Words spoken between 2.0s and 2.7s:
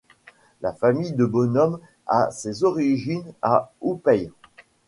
à ses